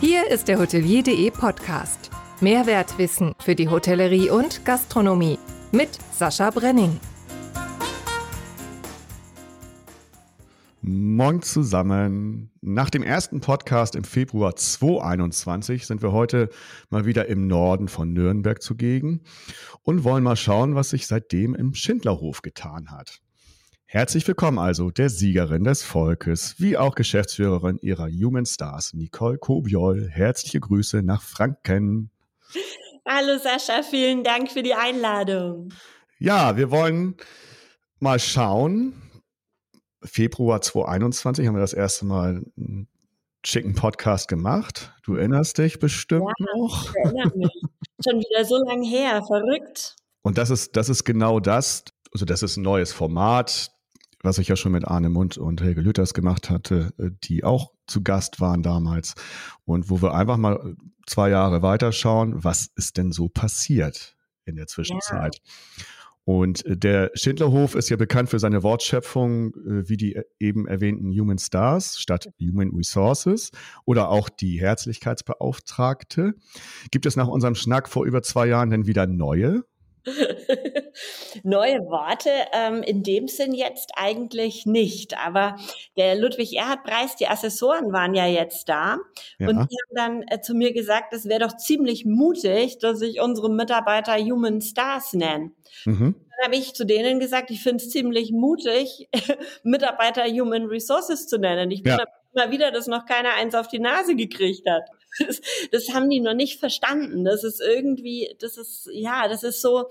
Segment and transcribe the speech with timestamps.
[0.00, 2.10] Hier ist der Hotelier.de Podcast.
[2.40, 5.38] Mehrwertwissen für die Hotellerie und Gastronomie
[5.72, 6.98] mit Sascha Brenning.
[10.80, 12.50] Moin zusammen.
[12.62, 16.48] Nach dem ersten Podcast im Februar 2021 sind wir heute
[16.88, 19.20] mal wieder im Norden von Nürnberg zugegen
[19.82, 23.20] und wollen mal schauen, was sich seitdem im Schindlerhof getan hat.
[23.92, 30.08] Herzlich willkommen also der Siegerin des Volkes, wie auch Geschäftsführerin ihrer Human Stars, Nicole Kobiol.
[30.08, 32.12] Herzliche Grüße nach Franken.
[33.04, 35.70] Hallo Sascha, vielen Dank für die Einladung.
[36.20, 37.16] Ja, wir wollen
[37.98, 38.92] mal schauen,
[40.04, 42.86] Februar 2021 haben wir das erste Mal einen
[43.44, 44.94] schicken Podcast gemacht.
[45.02, 46.90] Du erinnerst dich bestimmt ja, noch.
[46.90, 47.62] Ich erinnere mich.
[48.06, 49.96] Schon wieder so lange her, verrückt.
[50.22, 51.82] Und das ist, das ist genau das.
[52.12, 53.72] Also das ist ein neues Format,
[54.22, 57.72] was ich ja schon mit Arne Mund und Helge Lüthers gemacht hatte, äh, die auch
[57.86, 59.14] zu Gast waren damals.
[59.64, 64.66] Und wo wir einfach mal zwei Jahre weiterschauen, was ist denn so passiert in der
[64.66, 65.36] Zwischenzeit.
[65.36, 65.84] Ja.
[66.24, 70.68] Und äh, der Schindlerhof ist ja bekannt für seine Wortschöpfung, äh, wie die äh, eben
[70.68, 73.50] erwähnten Human Stars statt Human Resources
[73.84, 76.34] oder auch die Herzlichkeitsbeauftragte.
[76.90, 79.64] Gibt es nach unserem Schnack vor über zwei Jahren denn wieder neue?
[81.42, 85.16] Neue Worte ähm, in dem Sinn jetzt eigentlich nicht.
[85.18, 85.56] Aber
[85.96, 88.98] der Ludwig Erhard Preis, die Assessoren waren ja jetzt da
[89.38, 89.48] ja.
[89.48, 93.20] und die haben dann äh, zu mir gesagt, es wäre doch ziemlich mutig, dass ich
[93.20, 95.52] unsere Mitarbeiter Human Stars nenne.
[95.84, 96.14] Mhm.
[96.40, 99.08] Dann habe ich zu denen gesagt, ich finde es ziemlich mutig,
[99.62, 101.70] Mitarbeiter Human Resources zu nennen.
[101.70, 102.04] Ich bin ja.
[102.34, 104.84] immer wieder, dass noch keiner eins auf die Nase gekriegt hat.
[105.18, 105.40] Das,
[105.72, 107.24] das haben die noch nicht verstanden.
[107.24, 109.90] Das ist irgendwie, das ist, ja, das ist so,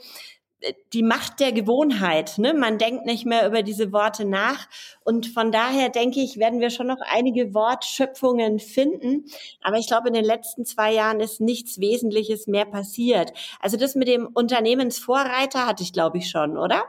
[0.94, 2.38] die Macht der Gewohnheit.
[2.38, 2.54] Ne?
[2.54, 4.68] Man denkt nicht mehr über diese Worte nach.
[5.04, 9.26] Und von daher denke ich, werden wir schon noch einige Wortschöpfungen finden.
[9.62, 13.32] Aber ich glaube, in den letzten zwei Jahren ist nichts Wesentliches mehr passiert.
[13.60, 16.84] Also das mit dem Unternehmensvorreiter hatte ich, glaube ich, schon, oder?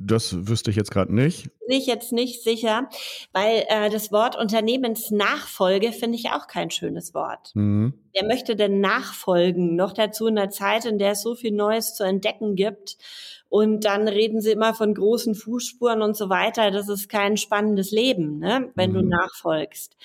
[0.00, 1.50] Das wüsste ich jetzt gerade nicht.
[1.66, 2.88] Bin ich jetzt nicht sicher,
[3.32, 7.50] weil äh, das Wort Unternehmensnachfolge finde ich auch kein schönes Wort.
[7.54, 7.94] Mhm.
[8.12, 9.74] Wer möchte denn nachfolgen?
[9.74, 12.96] Noch dazu in einer Zeit, in der es so viel Neues zu entdecken gibt.
[13.48, 16.70] Und dann reden sie immer von großen Fußspuren und so weiter.
[16.70, 18.70] Das ist kein spannendes Leben, ne?
[18.76, 18.94] wenn mhm.
[18.94, 19.96] du nachfolgst.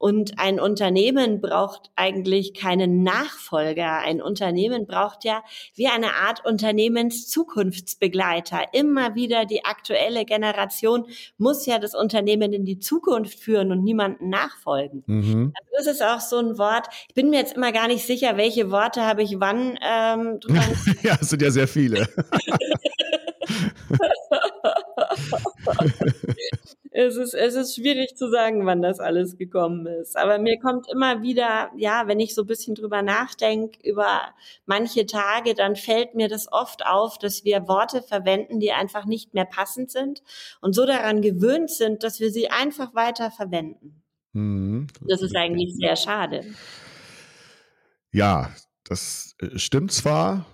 [0.00, 3.98] Und ein Unternehmen braucht eigentlich keinen Nachfolger.
[3.98, 5.42] Ein Unternehmen braucht ja
[5.74, 8.72] wie eine Art Unternehmenszukunftsbegleiter.
[8.72, 11.04] Immer wieder die aktuelle Generation
[11.36, 15.04] muss ja das Unternehmen in die Zukunft führen und niemanden nachfolgen.
[15.06, 15.52] Mhm.
[15.54, 16.86] Also das ist auch so ein Wort.
[17.08, 20.40] Ich bin mir jetzt immer gar nicht sicher, welche Worte habe ich wann ähm,
[21.02, 22.08] ja, es sind ja sehr viele.
[26.92, 30.16] es ist, es ist schwierig zu sagen, wann das alles gekommen ist.
[30.16, 34.20] Aber mir kommt immer wieder, ja, wenn ich so ein bisschen drüber nachdenke, über
[34.66, 39.34] manche Tage, dann fällt mir das oft auf, dass wir Worte verwenden, die einfach nicht
[39.34, 40.22] mehr passend sind
[40.60, 44.02] und so daran gewöhnt sind, dass wir sie einfach weiter verwenden.
[44.32, 44.88] Mhm.
[45.06, 46.44] Das ist eigentlich sehr schade.
[48.12, 48.50] Ja,
[48.84, 50.44] das äh, stimmt zwar,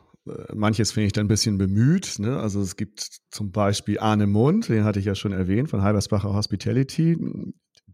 [0.53, 2.19] manches finde ich dann ein bisschen bemüht.
[2.19, 2.38] Ne?
[2.38, 6.32] Also es gibt zum Beispiel Arne Mund, den hatte ich ja schon erwähnt, von Halbersbacher
[6.32, 7.16] Hospitality.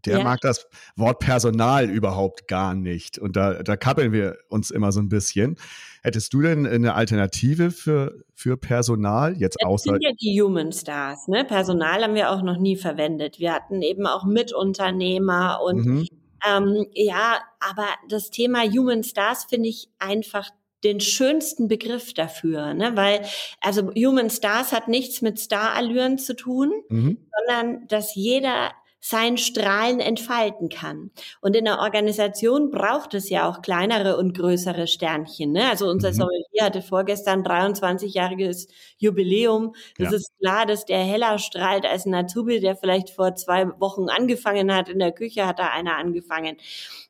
[0.05, 0.23] Der ja.
[0.23, 0.67] mag das
[0.97, 3.17] Wort Personal überhaupt gar nicht.
[3.17, 5.55] Und da, da kappeln wir uns immer so ein bisschen.
[6.01, 9.91] Hättest du denn eine Alternative für, für Personal jetzt das außer?
[9.91, 11.27] sind ja die Human Stars.
[11.29, 11.45] Ne?
[11.45, 13.39] Personal haben wir auch noch nie verwendet.
[13.39, 16.07] Wir hatten eben auch Mitunternehmer und mhm.
[16.45, 20.49] ähm, ja, aber das Thema Human Stars finde ich einfach
[20.83, 22.95] den schönsten Begriff dafür, ne?
[22.95, 23.21] weil
[23.61, 27.17] also Human Stars hat nichts mit Starallüren zu tun, mhm.
[27.37, 28.71] sondern dass jeder
[29.05, 31.11] sein Strahlen entfalten kann.
[31.41, 35.51] Und in der Organisation braucht es ja auch kleinere und größere Sternchen.
[35.51, 35.69] Ne?
[35.69, 36.13] Also unser mhm.
[36.13, 39.75] Sommelier hatte vorgestern 23-jähriges Jubiläum.
[39.97, 40.17] Das ja.
[40.17, 44.73] ist klar, dass der heller strahlt als ein Azubi, der vielleicht vor zwei Wochen angefangen
[44.73, 44.87] hat.
[44.87, 46.55] In der Küche hat da einer angefangen.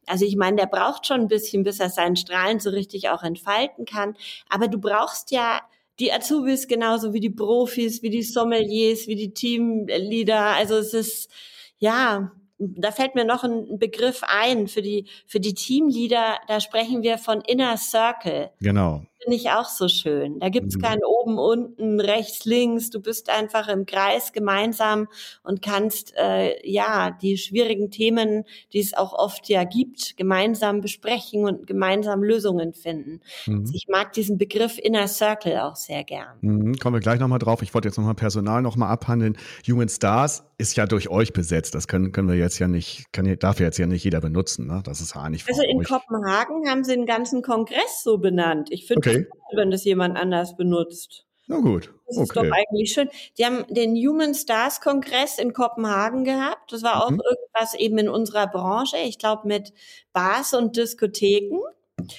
[0.07, 3.21] Also ich meine, der braucht schon ein bisschen, bis er seinen Strahlen so richtig auch
[3.21, 4.17] entfalten kann.
[4.49, 5.61] Aber du brauchst ja
[5.99, 10.55] die Azubis genauso wie die Profis, wie die Sommeliers, wie die Teamleader.
[10.55, 11.29] Also es ist,
[11.83, 16.39] ja, da fällt mir noch ein Begriff ein für die, für die Teamleader.
[16.47, 18.51] Da sprechen wir von Inner Circle.
[18.61, 19.03] Genau.
[19.23, 20.39] Finde ich auch so schön.
[20.39, 20.81] Da gibt's mhm.
[20.81, 22.89] kein oben, unten, rechts, links.
[22.89, 25.07] Du bist einfach im Kreis gemeinsam
[25.43, 28.43] und kannst äh, ja die schwierigen Themen,
[28.73, 33.21] die es auch oft ja gibt, gemeinsam besprechen und gemeinsam Lösungen finden.
[33.45, 33.61] Mhm.
[33.61, 36.37] Also ich mag diesen Begriff Inner Circle auch sehr gern.
[36.41, 36.77] Mhm.
[36.77, 37.61] Kommen wir gleich nochmal drauf.
[37.61, 39.37] Ich wollte jetzt nochmal Personal nochmal abhandeln.
[39.67, 41.75] Human Stars ist ja durch euch besetzt.
[41.75, 44.67] Das können, können wir jetzt ja nicht, kann, darf jetzt ja nicht jeder benutzen.
[44.67, 44.81] Ne?
[44.83, 45.87] Das ist ja nicht Also in euch.
[45.87, 48.69] Kopenhagen haben sie den ganzen Kongress so benannt.
[48.71, 49.12] Ich finde okay.
[49.21, 51.25] Es wenn das jemand anders benutzt.
[51.47, 51.93] Na gut.
[52.07, 52.49] Das ist okay.
[52.49, 53.09] doch eigentlich schön.
[53.37, 56.71] Die haben den Human Stars Kongress in Kopenhagen gehabt.
[56.71, 57.21] Das war auch mhm.
[57.29, 58.97] irgendwas eben in unserer Branche.
[58.97, 59.73] Ich glaube mit
[60.13, 61.59] Bars und Diskotheken.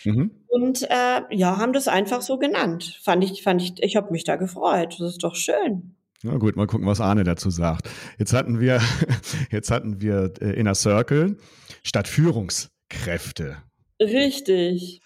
[0.05, 0.31] Mhm.
[0.49, 3.01] Und äh, ja, haben das einfach so genannt.
[3.03, 4.97] Fand ich, fand ich, ich habe mich da gefreut.
[4.99, 5.97] Das ist doch schön.
[6.23, 7.89] Na gut, mal gucken, was Arne dazu sagt.
[8.19, 8.81] Jetzt hatten wir,
[9.51, 11.37] jetzt hatten wir äh, Inner Circle
[11.83, 13.59] statt Führungskräfte.
[14.01, 15.03] Richtig.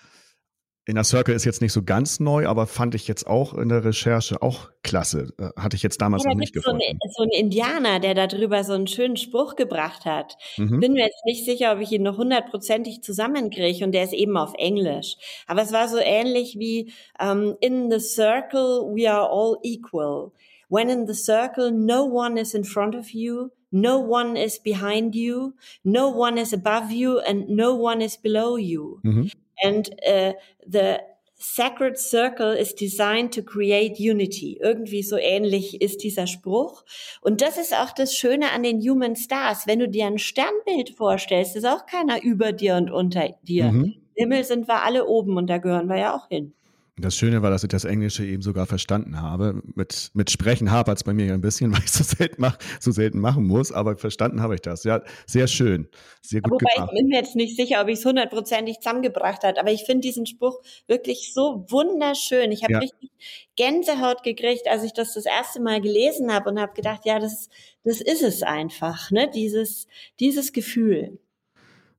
[0.88, 3.85] Inner Circle ist jetzt nicht so ganz neu, aber fand ich jetzt auch in der
[3.85, 5.35] Recherche auch klasse.
[5.38, 6.81] Äh, hatte ich jetzt damals ja, noch nicht gefunden.
[6.81, 10.38] So ein, so ein Indianer, der darüber so einen schönen Spruch gebracht hat.
[10.56, 10.81] Mhm.
[10.81, 14.38] Bin mir jetzt nicht sicher, ob ich ihn noch hundertprozentig zusammenkriege und der ist eben
[14.38, 15.17] auf Englisch.
[15.46, 16.90] Aber es war so ähnlich wie
[17.23, 20.32] um, In the circle we are all equal.
[20.70, 25.14] When in the circle no one is in front of you, no one is behind
[25.14, 25.52] you,
[25.85, 29.00] no one is above you and no one is below you.
[29.02, 29.31] Mhm.
[29.63, 30.33] And uh,
[30.67, 30.99] the
[31.41, 34.59] Sacred Circle is designed to create unity.
[34.61, 36.85] Irgendwie so ähnlich ist dieser Spruch.
[37.21, 39.67] Und das ist auch das Schöne an den Human Stars.
[39.67, 43.71] Wenn du dir ein Sternbild vorstellst, ist auch keiner über dir und unter dir.
[43.71, 43.95] Mhm.
[44.15, 46.55] Im Himmel sind wir alle oben und da gehören wir ja auch hin.
[47.00, 49.62] Das Schöne war, dass ich das Englische eben sogar verstanden habe.
[49.75, 52.91] Mit, mit Sprechen hapert es bei mir ein bisschen, weil ich so selten, mach, so
[52.91, 54.85] selten machen muss, aber verstanden habe ich das.
[54.85, 55.89] Ja, sehr schön.
[56.23, 56.91] Sehr gut Wobei gemacht.
[56.93, 60.00] ich bin mir jetzt nicht sicher, ob ich es hundertprozentig zusammengebracht habe, aber ich finde
[60.00, 62.53] diesen Spruch wirklich so wunderschön.
[62.53, 62.79] Ich habe ja.
[62.81, 63.11] richtig
[63.56, 67.49] Gänsehaut gekriegt, als ich das das erste Mal gelesen habe und habe gedacht, ja, das,
[67.85, 69.31] das ist es einfach, ne?
[69.33, 69.87] dieses,
[70.21, 71.19] dieses Gefühl.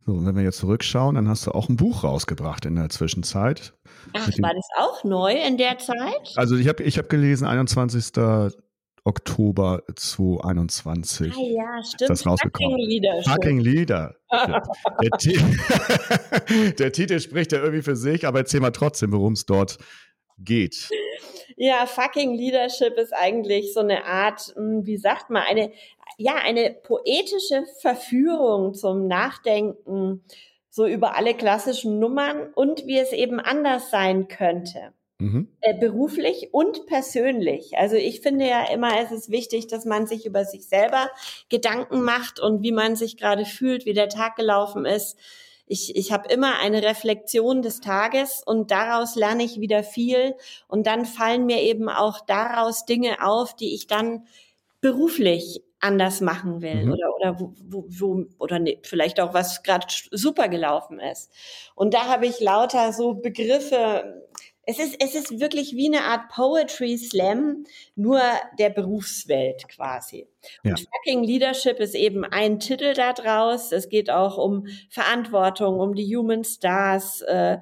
[0.10, 2.90] So, und wenn wir jetzt zurückschauen, dann hast du auch ein Buch rausgebracht in der
[2.90, 3.74] Zwischenzeit.
[4.14, 6.34] Ach, war das auch neu in der Zeit?
[6.36, 8.14] Also ich habe ich hab gelesen, 21.
[9.04, 11.32] Oktober 2021.
[11.32, 12.10] Ah ja, stimmt.
[12.10, 12.72] Das rausgekommen.
[12.72, 13.22] Fucking Leader.
[13.24, 14.16] Fucking Leader.
[15.00, 19.78] der, der, Titel spricht ja irgendwie für sich, aber erzähl mal trotzdem, worum es dort
[20.40, 20.90] geht.
[21.62, 25.72] Ja, fucking Leadership ist eigentlich so eine Art, hm, wie sagt man, eine,
[26.20, 30.22] ja, eine poetische Verführung zum Nachdenken
[30.70, 34.94] so über alle klassischen Nummern und wie es eben anders sein könnte.
[35.18, 35.48] Mhm.
[35.62, 37.78] Äh, beruflich und persönlich.
[37.78, 41.10] Also ich finde ja immer, es ist wichtig, dass man sich über sich selber
[41.48, 45.18] Gedanken macht und wie man sich gerade fühlt, wie der Tag gelaufen ist.
[45.68, 50.36] Ich, ich habe immer eine Reflexion des Tages und daraus lerne ich wieder viel
[50.68, 54.26] und dann fallen mir eben auch daraus Dinge auf, die ich dann
[54.82, 56.92] beruflich anders machen will mhm.
[56.94, 61.32] oder oder wo, wo, wo oder nee, vielleicht auch was gerade super gelaufen ist.
[61.76, 64.28] Und da habe ich lauter so Begriffe.
[64.66, 67.64] Es ist es ist wirklich wie eine Art Poetry Slam
[67.96, 68.22] nur
[68.60, 70.28] der Berufswelt quasi.
[70.64, 70.72] Ja.
[70.72, 73.72] Und Fucking Leadership ist eben ein Titel da draus.
[73.72, 77.22] Es geht auch um Verantwortung, um die Human Stars.
[77.22, 77.60] Äh,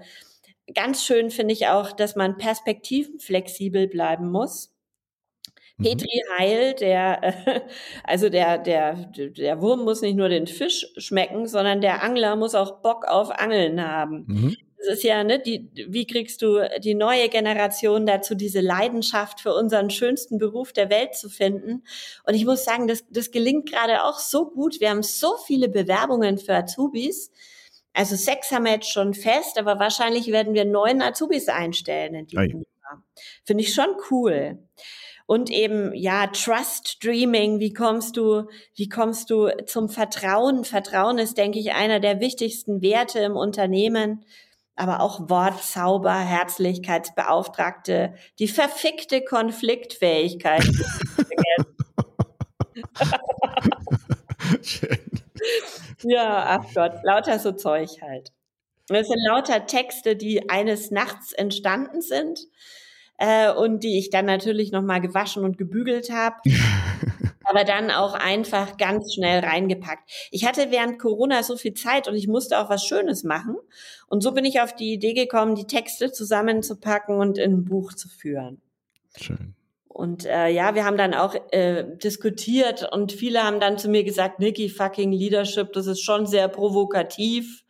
[0.74, 4.74] ganz schön finde ich auch, dass man perspektivenflexibel bleiben muss.
[5.81, 7.62] Petri Heil, der, äh,
[8.03, 12.56] also der, der, der Wurm muss nicht nur den Fisch schmecken, sondern der Angler muss
[12.56, 14.25] auch Bock auf Angeln haben.
[14.27, 14.56] Mhm.
[14.79, 19.53] Das ist ja, ne, die, wie kriegst du die neue Generation dazu, diese Leidenschaft für
[19.53, 21.83] unseren schönsten Beruf der Welt zu finden?
[22.25, 24.79] Und ich muss sagen, das, das gelingt gerade auch so gut.
[24.79, 27.31] Wir haben so viele Bewerbungen für Azubis.
[27.94, 32.27] Also Sex haben wir jetzt schon fest, aber wahrscheinlich werden wir neun Azubis einstellen in
[32.27, 33.03] diesem Jahr.
[33.46, 34.60] Finde ich schon cool
[35.27, 37.60] und eben ja Trust Dreaming.
[37.60, 40.63] Wie kommst du, wie kommst du zum Vertrauen?
[40.63, 44.25] Vertrauen ist, denke ich, einer der wichtigsten Werte im Unternehmen.
[44.75, 50.63] Aber auch Wortzauber, Herzlichkeitsbeauftragte, die verfickte Konfliktfähigkeit.
[56.03, 58.31] ja, ach Gott, lauter so Zeug halt.
[58.89, 62.39] Es sind lauter Texte, die eines Nachts entstanden sind
[63.17, 66.36] äh, und die ich dann natürlich nochmal gewaschen und gebügelt habe.
[67.47, 70.09] aber dann auch einfach ganz schnell reingepackt.
[70.31, 73.55] Ich hatte während Corona so viel Zeit und ich musste auch was Schönes machen.
[74.07, 77.93] Und so bin ich auf die Idee gekommen, die Texte zusammenzupacken und in ein Buch
[77.93, 78.62] zu führen.
[79.15, 79.55] Schön.
[79.88, 84.03] Und äh, ja, wir haben dann auch äh, diskutiert und viele haben dann zu mir
[84.03, 87.63] gesagt, Nikki, fucking Leadership, das ist schon sehr provokativ.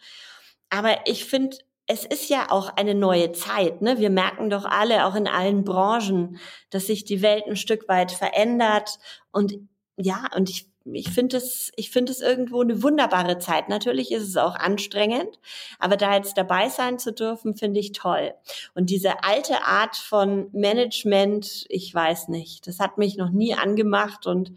[0.69, 1.55] Aber ich finde,
[1.87, 3.81] es ist ja auch eine neue Zeit.
[3.81, 3.97] Ne?
[3.97, 6.37] Wir merken doch alle, auch in allen Branchen,
[6.69, 8.99] dass sich die Welt ein Stück weit verändert.
[9.31, 9.57] Und
[9.95, 13.69] ja, und ich, ich finde es, ich finde es irgendwo eine wunderbare Zeit.
[13.69, 15.39] Natürlich ist es auch anstrengend,
[15.79, 18.33] aber da jetzt dabei sein zu dürfen, finde ich toll.
[18.75, 24.27] Und diese alte Art von Management, ich weiß nicht, das hat mich noch nie angemacht
[24.27, 24.51] und,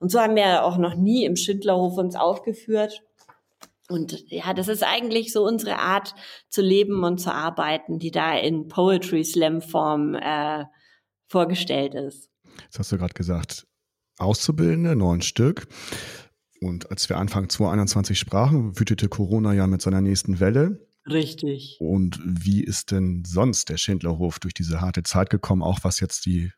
[0.00, 3.02] und so haben wir auch noch nie im Schindlerhof uns aufgeführt.
[3.88, 6.14] Und ja, das ist eigentlich so unsere Art
[6.48, 10.64] zu leben und zu arbeiten, die da in Poetry Slam Form äh,
[11.28, 12.30] vorgestellt ist.
[12.70, 13.66] Das hast du gerade gesagt.
[14.18, 15.66] Auszubildende, neun Stück.
[16.60, 20.88] Und als wir Anfang 2021 sprachen, wütete Corona ja mit seiner nächsten Welle.
[21.06, 21.76] Richtig.
[21.80, 26.24] Und wie ist denn sonst der Schindlerhof durch diese harte Zeit gekommen, auch was jetzt
[26.24, 26.52] die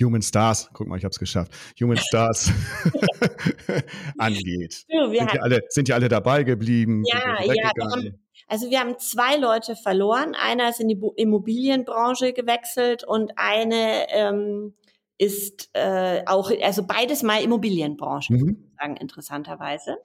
[0.00, 2.52] Human Stars, guck mal, ich habe es geschafft, Human Stars
[4.22, 4.84] angeht.
[4.88, 7.02] Ja, sind, die alle, sind die alle dabei geblieben?
[7.06, 7.52] Ja, ja.
[7.52, 10.34] Wir haben, also wir haben zwei Leute verloren.
[10.34, 14.74] Einer ist in die Immobilienbranche gewechselt und eine ähm,
[15.18, 18.72] ist äh, auch, also beides mal Immobilienbranche, mhm.
[18.78, 19.98] sagen interessanterweise.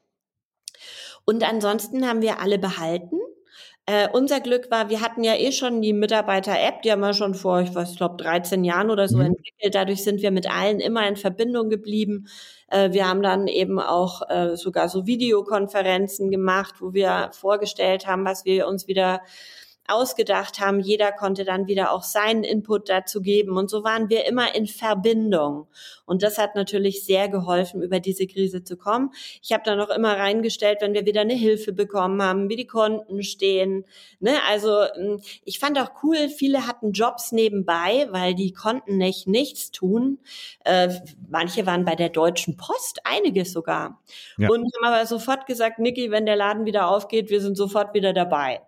[1.26, 3.18] Und ansonsten haben wir alle behalten.
[3.90, 7.34] Äh, unser Glück war, wir hatten ja eh schon die Mitarbeiter-App, die haben wir schon
[7.34, 9.28] vor, ich weiß, ich glaube, 13 Jahren oder so mhm.
[9.28, 9.76] entwickelt.
[9.76, 12.28] Dadurch sind wir mit allen immer in Verbindung geblieben.
[12.70, 18.26] Äh, wir haben dann eben auch äh, sogar so Videokonferenzen gemacht, wo wir vorgestellt haben,
[18.26, 19.22] was wir uns wieder
[19.88, 20.80] ausgedacht haben.
[20.80, 23.58] Jeder konnte dann wieder auch seinen Input dazu geben.
[23.58, 25.68] Und so waren wir immer in Verbindung.
[26.06, 29.12] Und das hat natürlich sehr geholfen, über diese Krise zu kommen.
[29.42, 32.68] Ich habe dann auch immer reingestellt, wenn wir wieder eine Hilfe bekommen haben, wie die
[32.68, 33.86] Konten stehen.
[34.20, 34.36] Ne?
[34.50, 39.72] Also hm, ich fand auch cool, viele hatten Jobs nebenbei, weil die konnten nicht nichts
[39.72, 40.20] tun.
[40.66, 40.90] Äh,
[41.30, 44.02] manche waren bei der Deutschen Post, einiges sogar.
[44.38, 44.50] Ja.
[44.50, 48.14] Und haben aber sofort gesagt, Niki, wenn der Laden wieder aufgeht, wir sind sofort wieder
[48.14, 48.62] dabei.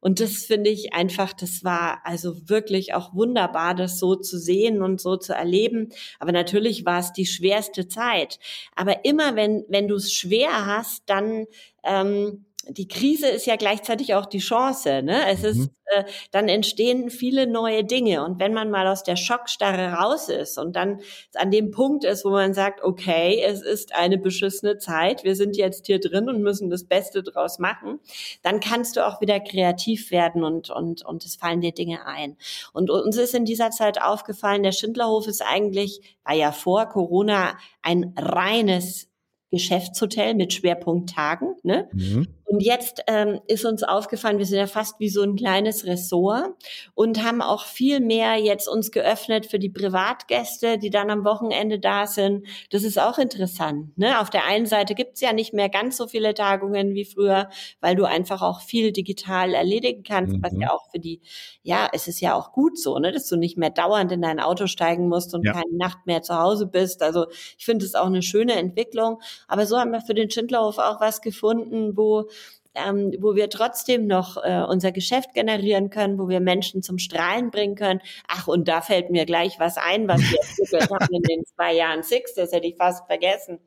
[0.00, 4.82] Und das finde ich einfach, das war also wirklich auch wunderbar, das so zu sehen
[4.82, 5.90] und so zu erleben.
[6.18, 8.38] Aber natürlich war es die schwerste Zeit.
[8.74, 11.46] Aber immer wenn, wenn du es schwer hast, dann
[11.84, 12.46] ähm,
[12.76, 15.02] die Krise ist ja gleichzeitig auch die Chance.
[15.02, 15.28] Ne?
[15.28, 15.70] Es ist, mhm.
[15.86, 18.24] äh, dann entstehen viele neue Dinge.
[18.24, 21.00] Und wenn man mal aus der Schockstarre raus ist und dann
[21.34, 25.56] an dem Punkt ist, wo man sagt, okay, es ist eine beschissene Zeit, wir sind
[25.56, 28.00] jetzt hier drin und müssen das Beste draus machen,
[28.42, 32.36] dann kannst du auch wieder kreativ werden und, und, und es fallen dir Dinge ein.
[32.72, 37.58] Und uns ist in dieser Zeit aufgefallen, der Schindlerhof ist eigentlich, war ja vor Corona
[37.82, 39.10] ein reines
[39.50, 41.56] Geschäftshotel mit Schwerpunkt Tagen.
[41.62, 41.88] Ne?
[41.92, 42.28] Mhm.
[42.50, 46.48] Und jetzt ähm, ist uns aufgefallen, wir sind ja fast wie so ein kleines Ressort
[46.94, 51.78] und haben auch viel mehr jetzt uns geöffnet für die Privatgäste, die dann am Wochenende
[51.78, 52.44] da sind.
[52.70, 53.96] Das ist auch interessant.
[53.96, 54.18] Ne?
[54.18, 57.94] Auf der einen Seite gibt's ja nicht mehr ganz so viele Tagungen wie früher, weil
[57.94, 60.42] du einfach auch viel digital erledigen kannst, mhm.
[60.42, 61.20] was ja auch für die,
[61.62, 63.12] ja, es ist ja auch gut so, ne?
[63.12, 65.52] dass du nicht mehr dauernd in dein Auto steigen musst und ja.
[65.52, 67.00] keine Nacht mehr zu Hause bist.
[67.00, 67.26] Also
[67.56, 69.20] ich finde es auch eine schöne Entwicklung.
[69.46, 72.28] Aber so haben wir für den Schindlerhof auch was gefunden, wo
[72.74, 77.50] ähm, wo wir trotzdem noch äh, unser Geschäft generieren können, wo wir Menschen zum Strahlen
[77.50, 78.00] bringen können.
[78.28, 81.74] Ach, und da fällt mir gleich was ein, was wir entwickelt haben in den zwei
[81.74, 83.58] Jahren Six, das hätte ich fast vergessen.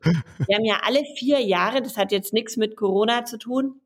[0.46, 3.80] Wir haben ja alle vier Jahre, das hat jetzt nichts mit Corona zu tun,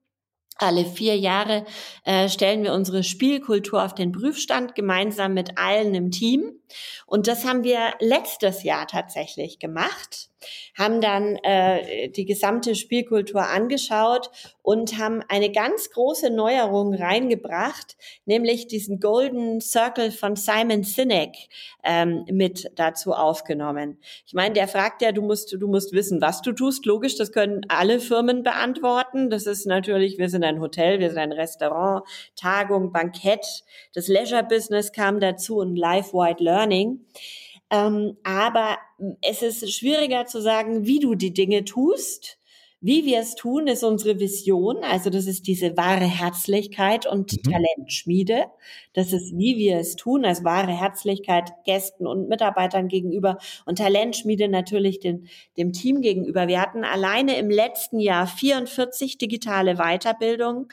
[0.60, 1.64] alle vier Jahre
[2.04, 6.60] äh, stellen wir unsere Spielkultur auf den Prüfstand gemeinsam mit allen im Team.
[7.06, 10.30] Und das haben wir letztes Jahr tatsächlich gemacht
[10.76, 14.30] haben dann äh, die gesamte Spielkultur angeschaut
[14.62, 21.34] und haben eine ganz große Neuerung reingebracht, nämlich diesen Golden Circle von Simon Sinek
[21.84, 23.98] ähm, mit dazu aufgenommen.
[24.26, 26.86] Ich meine, der fragt ja, du musst, du musst wissen, was du tust.
[26.86, 29.30] Logisch, das können alle Firmen beantworten.
[29.30, 32.04] Das ist natürlich, wir sind ein Hotel, wir sind ein Restaurant,
[32.36, 33.64] Tagung, Bankett.
[33.94, 37.06] Das Leisure Business kam dazu und Life Wide Learning.
[37.70, 38.78] Ähm, aber
[39.22, 42.37] es ist schwieriger zu sagen, wie du die Dinge tust.
[42.80, 44.84] Wie wir es tun, ist unsere Vision.
[44.84, 47.50] Also das ist diese wahre Herzlichkeit und mhm.
[47.50, 48.44] Talentschmiede.
[48.92, 54.46] Das ist, wie wir es tun, als wahre Herzlichkeit Gästen und Mitarbeitern gegenüber und Talentschmiede
[54.48, 56.46] natürlich den, dem Team gegenüber.
[56.46, 60.68] Wir hatten alleine im letzten Jahr 44 digitale Weiterbildungen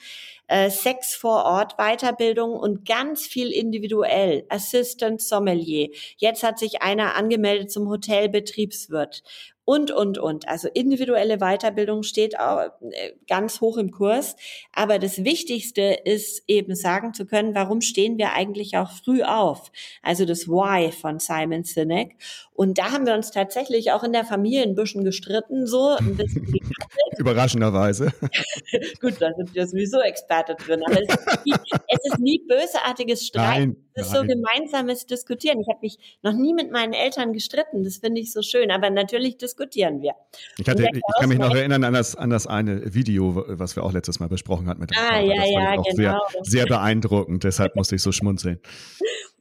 [0.48, 5.90] äh, Sex vor Ort Weiterbildung und ganz viel individuell, Assistant Sommelier.
[6.18, 9.24] Jetzt hat sich einer angemeldet zum Hotelbetriebswirt
[9.66, 10.48] und, und, und.
[10.48, 14.36] Also individuelle Weiterbildung steht auch äh, ganz hoch im Kurs.
[14.72, 19.72] Aber das Wichtigste ist eben sagen zu können, warum stehen wir eigentlich auch früh auf?
[20.04, 22.16] Also das Why von Simon Sinek.
[22.54, 26.16] Und da haben wir uns tatsächlich auch in der Familie ein bisschen gestritten, so ein
[26.16, 26.46] bisschen
[27.18, 28.14] Überraschenderweise.
[29.02, 30.82] Gut, da sind wir sowieso Experte drin.
[30.86, 31.54] Aber es ist nie,
[31.88, 33.60] es ist nie bösartiges Streit.
[33.60, 35.60] Nein, es ist so gemeinsames Diskutieren.
[35.60, 37.84] Ich habe mich noch nie mit meinen Eltern gestritten.
[37.84, 38.70] Das finde ich so schön.
[38.70, 40.14] Aber natürlich diskutieren wir.
[40.58, 43.84] Ich, hatte, ich kann mich noch erinnern an das, an das eine Video, was wir
[43.84, 45.22] auch letztes Mal besprochen hatten mit dem Ah, Vater.
[45.22, 45.94] ja, ja, genau.
[45.94, 47.44] Sehr, sehr beeindruckend.
[47.44, 48.60] Deshalb musste ich so schmunzeln.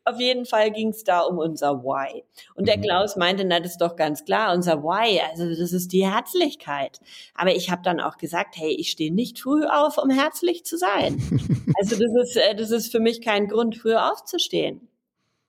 [0.06, 2.24] Auf jeden Fall ging es da um unser Why.
[2.54, 2.82] Und der mhm.
[2.82, 7.00] Klaus meinte, na, das ist doch ganz klar, unser Why, also das ist die Herzlichkeit.
[7.34, 10.76] Aber ich habe dann auch gesagt, hey, ich stehe nicht früh auf, um herzlich zu
[10.76, 11.22] sein.
[11.80, 14.88] also das ist, äh, das ist für mich kein Grund, früh aufzustehen.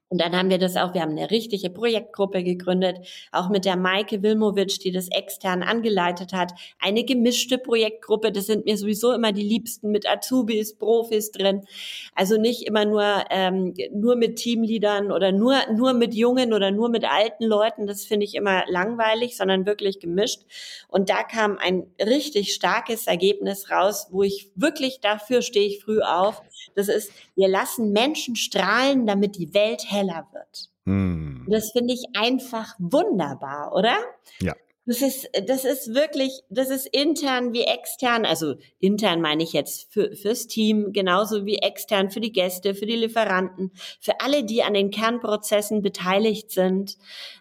[0.09, 2.99] Und dann haben wir das auch, wir haben eine richtige Projektgruppe gegründet,
[3.31, 6.51] auch mit der Maike Wilmowitsch, die das extern angeleitet hat.
[6.79, 11.65] Eine gemischte Projektgruppe, das sind mir sowieso immer die Liebsten mit Azubis, Profis drin.
[12.13, 16.89] Also nicht immer nur, ähm, nur mit Teamleadern oder nur, nur mit jungen oder nur
[16.89, 20.41] mit alten Leuten, das finde ich immer langweilig, sondern wirklich gemischt.
[20.87, 26.01] Und da kam ein richtig starkes Ergebnis raus, wo ich wirklich dafür stehe ich früh
[26.01, 26.43] auf.
[26.75, 30.69] Das ist, wir lassen Menschen strahlen, damit die Welt heller wird.
[30.85, 31.45] Hm.
[31.49, 33.97] Das finde ich einfach wunderbar, oder?
[34.39, 34.53] Ja.
[34.87, 38.23] Das ist, das ist wirklich, das ist intern wie extern.
[38.23, 42.85] Also intern meine ich jetzt für, fürs Team, genauso wie extern für die Gäste, für
[42.85, 46.97] die Lieferanten, für alle, die an den Kernprozessen beteiligt sind.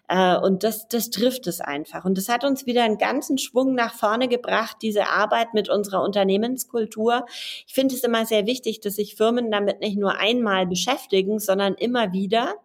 [0.07, 2.03] Äh, und das, das trifft es einfach.
[2.03, 6.01] Und das hat uns wieder einen ganzen Schwung nach vorne gebracht, diese Arbeit mit unserer
[6.01, 7.27] Unternehmenskultur.
[7.67, 11.75] Ich finde es immer sehr wichtig, dass sich Firmen damit nicht nur einmal beschäftigen, sondern
[11.75, 12.55] immer wieder.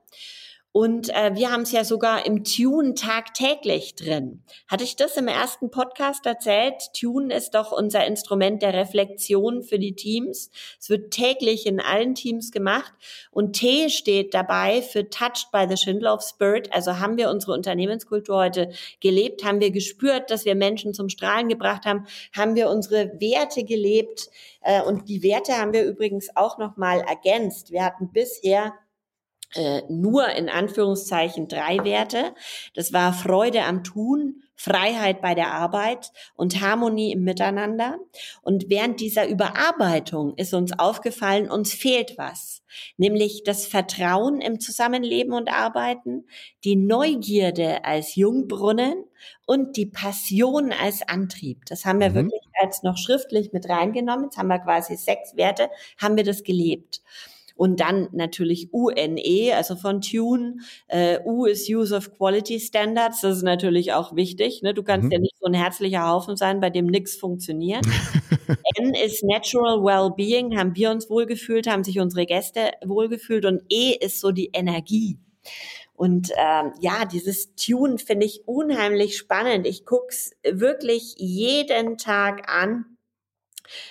[0.72, 4.44] Und äh, wir haben es ja sogar im Tune tagtäglich drin.
[4.68, 6.92] Hatte ich das im ersten Podcast erzählt?
[6.96, 10.50] Tune ist doch unser Instrument der Reflexion für die Teams.
[10.78, 12.92] Es wird täglich in allen Teams gemacht.
[13.32, 16.72] Und T steht dabei für Touched by the Schindler Spirit.
[16.72, 21.48] Also haben wir unsere Unternehmenskultur heute gelebt, haben wir gespürt, dass wir Menschen zum Strahlen
[21.48, 24.30] gebracht haben, haben wir unsere Werte gelebt.
[24.62, 27.72] Äh, und die Werte haben wir übrigens auch nochmal ergänzt.
[27.72, 28.72] Wir hatten bisher
[29.54, 32.34] äh, nur in Anführungszeichen drei Werte.
[32.74, 37.98] Das war Freude am Tun, Freiheit bei der Arbeit und Harmonie im Miteinander.
[38.42, 42.62] Und während dieser Überarbeitung ist uns aufgefallen, uns fehlt was,
[42.98, 46.26] nämlich das Vertrauen im Zusammenleben und Arbeiten,
[46.62, 49.04] die Neugierde als Jungbrunnen
[49.46, 51.64] und die Passion als Antrieb.
[51.64, 52.14] Das haben wir mhm.
[52.16, 54.26] wirklich als noch schriftlich mit reingenommen.
[54.26, 57.00] Jetzt haben wir quasi sechs Werte, haben wir das gelebt.
[57.60, 60.60] Und dann natürlich UNE, also von Tune.
[60.88, 63.20] Äh, U ist Use of Quality Standards.
[63.20, 64.62] Das ist natürlich auch wichtig.
[64.62, 64.72] Ne?
[64.72, 65.12] Du kannst mhm.
[65.12, 67.84] ja nicht so ein herzlicher Haufen sein, bei dem nichts funktioniert.
[68.76, 70.56] N ist Natural Wellbeing.
[70.58, 73.44] Haben wir uns wohlgefühlt, haben sich unsere Gäste wohlgefühlt.
[73.44, 75.18] Und E ist so die Energie.
[75.92, 79.66] Und ähm, ja, dieses Tune finde ich unheimlich spannend.
[79.66, 82.89] Ich guck's wirklich jeden Tag an.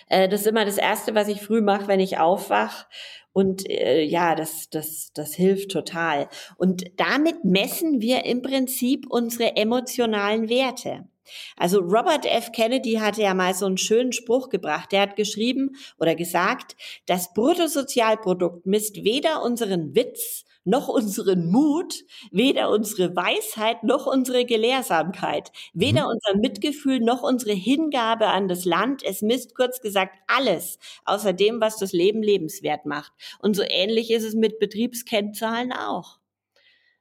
[0.08, 2.88] Äh, das ist immer das Erste, was ich früh mache, wenn ich aufwach.
[3.32, 6.28] Und äh, ja, das, das, das hilft total.
[6.58, 11.08] Und damit messen wir im Prinzip unsere emotionalen Werte.
[11.56, 12.52] Also Robert F.
[12.52, 14.92] Kennedy hatte ja mal so einen schönen Spruch gebracht.
[14.92, 22.70] Der hat geschrieben oder gesagt, das Bruttosozialprodukt misst weder unseren Witz noch unseren Mut, weder
[22.70, 26.10] unsere Weisheit noch unsere Gelehrsamkeit, weder mhm.
[26.10, 29.04] unser Mitgefühl noch unsere Hingabe an das Land.
[29.04, 33.12] Es misst kurz gesagt alles, außer dem, was das Leben lebenswert macht.
[33.39, 36.20] Und so ähnlich ist es mit Betriebskennzahlen auch.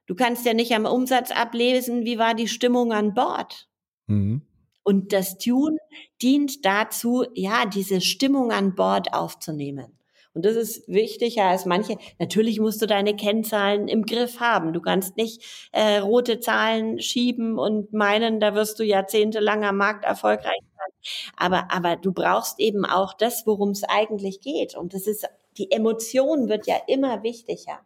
[0.07, 3.68] Du kannst ja nicht am Umsatz ablesen, wie war die Stimmung an Bord.
[4.09, 4.41] Mhm.
[4.83, 5.77] Und das Tune
[6.21, 9.99] dient dazu, ja, diese Stimmung an Bord aufzunehmen.
[10.33, 11.97] Und das ist wichtiger als manche.
[12.19, 14.73] Natürlich musst du deine Kennzahlen im Griff haben.
[14.73, 20.05] Du kannst nicht äh, rote Zahlen schieben und meinen, da wirst du jahrzehntelang am Markt
[20.05, 21.31] erfolgreich sein.
[21.35, 24.75] Aber, aber du brauchst eben auch das, worum es eigentlich geht.
[24.75, 27.79] Und das ist, die Emotion wird ja immer wichtiger.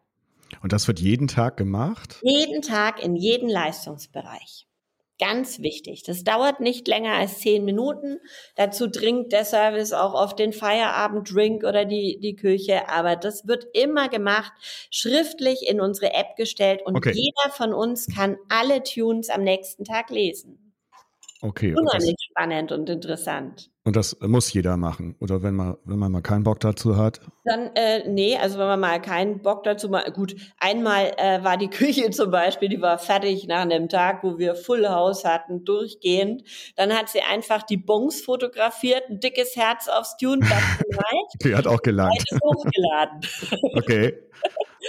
[0.61, 2.19] Und das wird jeden Tag gemacht?
[2.23, 4.67] Jeden Tag in jedem Leistungsbereich.
[5.25, 6.03] Ganz wichtig.
[6.03, 8.19] Das dauert nicht länger als zehn Minuten.
[8.57, 12.89] Dazu dringt der Service auch auf den Feierabenddrink oder die, die Küche.
[12.89, 14.51] Aber das wird immer gemacht,
[14.91, 17.13] schriftlich in unsere App gestellt und okay.
[17.15, 20.62] jeder von uns kann alle Tunes am nächsten Tag lesen.
[21.43, 21.75] Okay.
[21.77, 23.69] Unheimlich das, spannend und interessant.
[23.83, 25.17] Und das muss jeder machen.
[25.19, 27.19] Oder wenn man, wenn man mal keinen Bock dazu hat?
[27.43, 31.57] Dann, äh, nee, also wenn man mal keinen Bock dazu mal, gut, einmal äh, war
[31.57, 35.65] die Küche zum Beispiel, die war fertig nach einem Tag, wo wir Full House hatten,
[35.65, 36.43] durchgehend.
[36.77, 40.47] Dann hat sie einfach die Bons fotografiert, ein dickes Herz aufs gemalt.
[41.43, 42.23] die hat auch gelangt.
[42.41, 43.19] hochgeladen.
[43.77, 44.13] okay.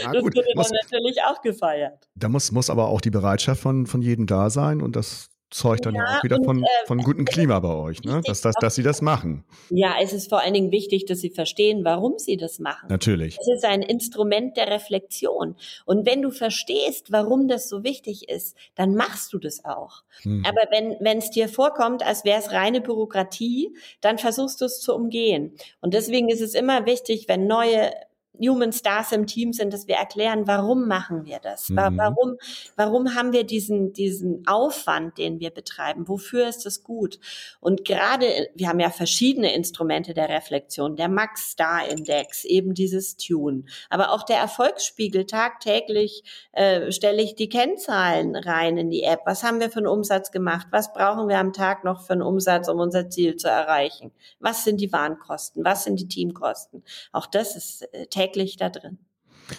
[0.00, 0.36] Ja, das gut.
[0.36, 2.08] wurde dann muss, natürlich auch gefeiert.
[2.14, 5.86] Da muss, muss aber auch die Bereitschaft von, von jedem da sein und das zeugt
[5.86, 8.20] dann ja, ja auch wieder und, von, äh, von gutem Klima bei euch, ne?
[8.24, 9.44] dass, dass, dass sie das machen.
[9.70, 12.88] Ja, es ist vor allen Dingen wichtig, dass sie verstehen, warum sie das machen.
[12.88, 13.38] Natürlich.
[13.40, 15.54] Es ist ein Instrument der Reflexion.
[15.86, 20.02] Und wenn du verstehst, warum das so wichtig ist, dann machst du das auch.
[20.22, 20.44] Hm.
[20.44, 24.94] Aber wenn es dir vorkommt, als wäre es reine Bürokratie, dann versuchst du es zu
[24.94, 25.54] umgehen.
[25.80, 27.92] Und deswegen ist es immer wichtig, wenn neue
[28.40, 31.68] Human Stars im Team sind, dass wir erklären, warum machen wir das?
[31.68, 31.96] Mhm.
[31.96, 32.36] Warum,
[32.74, 36.08] warum haben wir diesen, diesen Aufwand, den wir betreiben?
[36.08, 37.20] Wofür ist das gut?
[37.60, 43.16] Und gerade, wir haben ja verschiedene Instrumente der Reflexion, der Max Star Index, eben dieses
[43.16, 45.26] Tune, aber auch der Erfolgsspiegel.
[45.26, 49.20] Tagtäglich äh, stelle ich die Kennzahlen rein in die App.
[49.26, 50.66] Was haben wir für einen Umsatz gemacht?
[50.70, 54.10] Was brauchen wir am Tag noch für einen Umsatz, um unser Ziel zu erreichen?
[54.40, 55.64] Was sind die Warenkosten?
[55.64, 56.82] Was sind die Teamkosten?
[57.12, 58.23] Auch das ist äh, täglich
[58.58, 58.98] da drin.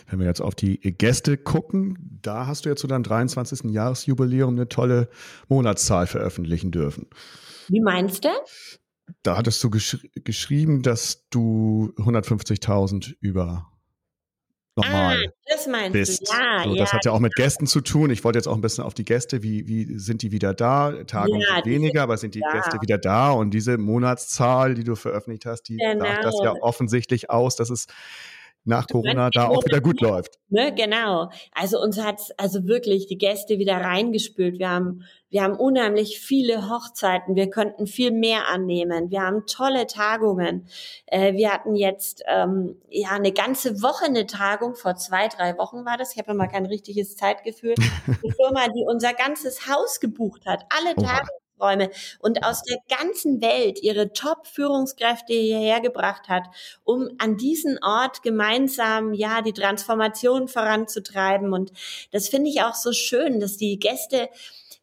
[0.09, 3.71] Wenn wir jetzt auf die Gäste gucken, da hast du ja zu deinem 23.
[3.71, 5.09] Jahresjubiläum eine tolle
[5.47, 7.07] Monatszahl veröffentlichen dürfen.
[7.67, 8.29] Wie meinst du?
[9.21, 13.71] Da hattest du gesch geschrieben, dass du 150.000 über
[14.75, 16.27] normal ah, das meinst bist.
[16.27, 16.33] Du.
[16.33, 16.97] Ja, so, das ja.
[16.97, 18.09] hat ja auch mit Gästen zu tun.
[18.09, 21.03] Ich wollte jetzt auch ein bisschen auf die Gäste, wie, wie sind die wieder da?
[21.05, 22.51] Tagungen ja, weniger, aber sind die da.
[22.51, 23.31] Gäste wieder da?
[23.31, 26.05] Und diese Monatszahl, die du veröffentlicht hast, die genau.
[26.05, 27.85] sagt das ja offensichtlich aus, dass es
[28.65, 30.39] nach Corona da auch wieder gut läuft.
[30.49, 31.29] Ne, genau.
[31.53, 34.57] Also uns hat also wirklich die Gäste wieder reingespült.
[34.59, 37.35] Wir haben, wir haben unheimlich viele Hochzeiten.
[37.35, 39.11] Wir könnten viel mehr annehmen.
[39.11, 40.67] Wir haben tolle Tagungen.
[41.05, 44.75] Äh, wir hatten jetzt ähm, ja eine ganze Woche eine Tagung.
[44.75, 46.13] Vor zwei, drei Wochen war das.
[46.13, 47.75] Ich habe mal kein richtiges Zeitgefühl.
[48.23, 50.65] Die Firma, die unser ganzes Haus gebucht hat.
[50.69, 51.89] Alle Tage Räume
[52.19, 56.43] und aus der ganzen Welt ihre Top-Führungskräfte hierher gebracht hat,
[56.83, 61.53] um an diesen Ort gemeinsam ja die Transformation voranzutreiben.
[61.53, 61.71] Und
[62.11, 64.29] das finde ich auch so schön, dass die Gäste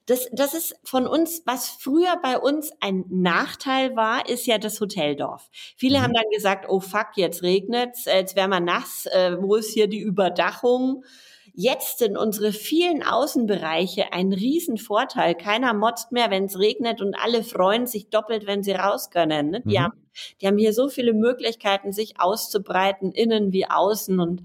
[0.06, 4.80] das, das ist von uns, was früher bei uns ein Nachteil war, ist ja das
[4.80, 5.48] Hoteldorf.
[5.76, 6.02] Viele mhm.
[6.02, 9.86] haben dann gesagt, oh fuck, jetzt regnet's, jetzt wäre man nass, äh, wo ist hier
[9.86, 11.04] die Überdachung?
[11.54, 15.34] Jetzt sind unsere vielen Außenbereiche ein Riesenvorteil.
[15.34, 19.50] Keiner motzt mehr, wenn es regnet und alle freuen sich doppelt, wenn sie raus können.
[19.50, 19.62] Ne?
[19.64, 19.82] Die, mhm.
[19.82, 19.92] haben,
[20.40, 24.42] die haben hier so viele Möglichkeiten, sich auszubreiten, innen wie außen und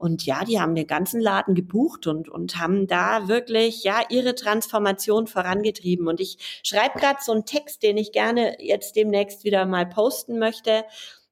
[0.00, 4.36] und ja, die haben den ganzen Laden gebucht und, und haben da wirklich ja ihre
[4.36, 6.06] Transformation vorangetrieben.
[6.06, 10.38] Und ich schreibe gerade so einen Text, den ich gerne jetzt demnächst wieder mal posten
[10.38, 10.84] möchte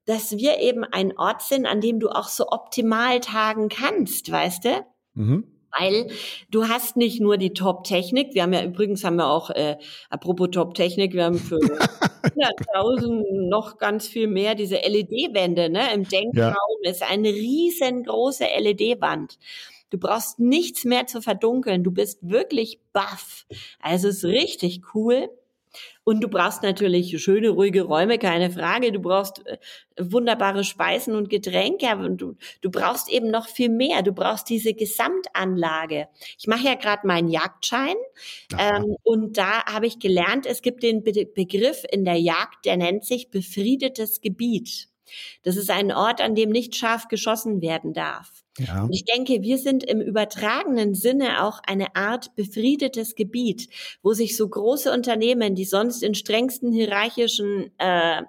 [0.07, 4.65] dass wir eben ein Ort sind, an dem du auch so optimal tagen kannst, weißt
[4.65, 4.87] du?
[5.17, 5.45] Mhm.
[5.79, 6.07] Weil
[6.51, 9.77] du hast nicht nur die Top-Technik, wir haben ja übrigens haben wir auch, äh,
[10.09, 15.93] apropos Top-Technik, wir haben für 100.000 noch ganz viel mehr diese LED-Wände, ne?
[15.93, 16.91] Im Denkraum ja.
[16.91, 19.39] ist eine riesengroße LED-Wand.
[19.91, 21.85] Du brauchst nichts mehr zu verdunkeln.
[21.85, 23.47] Du bist wirklich baff.
[23.81, 25.29] Also es ist richtig cool.
[26.09, 28.93] Und du brauchst natürlich schöne, ruhige Räume, keine Frage.
[28.93, 29.59] Du brauchst äh,
[29.99, 31.97] wunderbare Speisen und Getränke.
[31.97, 34.03] Und du, du brauchst eben noch viel mehr.
[34.03, 36.07] Du brauchst diese Gesamtanlage.
[36.39, 37.97] Ich mache ja gerade meinen Jagdschein.
[38.57, 42.77] Ähm, und da habe ich gelernt, es gibt den Be Begriff in der Jagd, der
[42.77, 44.87] nennt sich befriedetes Gebiet.
[45.43, 48.31] Das ist ein Ort, an dem nicht scharf geschossen werden darf.
[48.59, 48.89] Ja.
[48.91, 53.69] Ich denke, wir sind im übertragenen Sinne auch eine Art befriedetes Gebiet,
[54.03, 58.23] wo sich so große Unternehmen, die sonst in strengsten hierarchischen äh,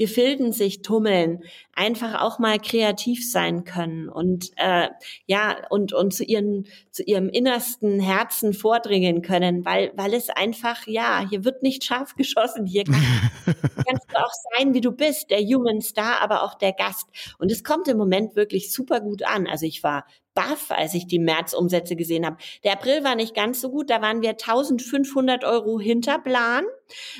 [0.00, 4.88] Gefilden sich tummeln, einfach auch mal kreativ sein können und äh,
[5.26, 10.86] ja und und zu ihren zu ihrem innersten Herzen vordringen können, weil weil es einfach
[10.86, 13.04] ja hier wird nicht scharf geschossen, hier kann,
[13.86, 17.06] kannst du auch sein, wie du bist, der Human Star, aber auch der Gast
[17.38, 19.46] und es kommt im Moment wirklich super gut an.
[19.46, 22.36] Also ich war baff, als ich die Märzumsätze gesehen habe.
[22.64, 26.64] Der April war nicht ganz so gut, da waren wir 1500 Euro hinter Plan.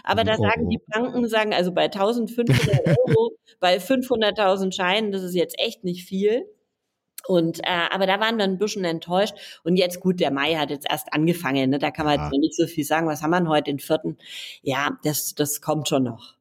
[0.05, 5.35] Aber da sagen die Banken, sagen also bei 1500 Euro, bei 500.000 Scheinen, das ist
[5.35, 6.47] jetzt echt nicht viel.
[7.27, 9.35] Und äh, aber da waren wir ein bisschen enttäuscht.
[9.63, 11.71] Und jetzt gut, der Mai hat jetzt erst angefangen.
[11.71, 11.79] Ne?
[11.79, 12.23] Da kann man ja.
[12.23, 13.07] jetzt noch nicht so viel sagen.
[13.07, 14.17] Was haben wir denn heute, den vierten?
[14.63, 16.35] Ja, das, das kommt schon noch.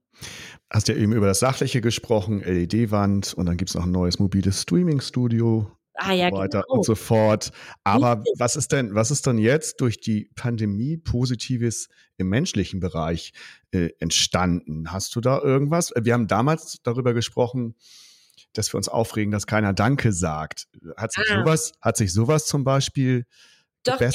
[0.69, 4.19] Hast ja eben über das Sachliche gesprochen, LED-Wand und dann gibt es noch ein neues
[4.19, 6.77] mobiles Streaming-Studio ah, ja, weiter genau.
[6.77, 7.51] und so fort.
[7.83, 13.33] Aber was ist denn, was ist denn jetzt durch die Pandemie Positives im menschlichen Bereich
[13.71, 14.91] äh, entstanden?
[14.91, 15.91] Hast du da irgendwas?
[15.99, 17.75] Wir haben damals darüber gesprochen,
[18.53, 20.67] dass wir uns aufregen, dass keiner Danke sagt.
[20.97, 21.39] Hat sich ah.
[21.39, 23.25] sowas, hat sich sowas zum Beispiel
[23.83, 23.97] Doch?
[23.97, 24.11] Der,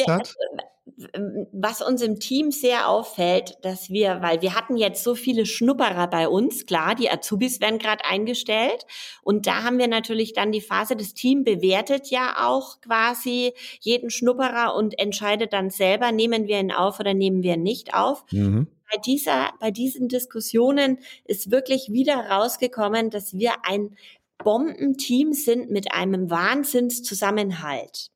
[1.52, 6.06] was uns im Team sehr auffällt, dass wir, weil wir hatten jetzt so viele Schnupperer
[6.06, 8.86] bei uns, klar, die Azubis werden gerade eingestellt
[9.22, 14.10] und da haben wir natürlich dann die Phase, das Team bewertet ja auch quasi jeden
[14.10, 18.24] Schnupperer und entscheidet dann selber, nehmen wir ihn auf oder nehmen wir ihn nicht auf.
[18.30, 18.68] Mhm.
[18.90, 23.96] Bei dieser, bei diesen Diskussionen ist wirklich wieder rausgekommen, dass wir ein
[24.38, 28.13] Bombenteam sind mit einem Wahnsinnszusammenhalt.